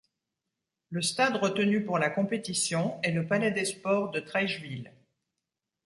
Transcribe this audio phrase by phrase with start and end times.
[0.89, 4.91] Le stade retenu pour la compétition est le Palais des sports de Treichville.